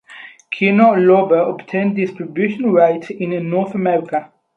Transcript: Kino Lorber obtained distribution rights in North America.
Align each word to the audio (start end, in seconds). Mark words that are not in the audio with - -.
Kino 0.49 0.95
Lorber 0.95 1.41
obtained 1.47 1.95
distribution 1.95 2.73
rights 2.73 3.11
in 3.11 3.47
North 3.51 3.75
America. 3.75 4.31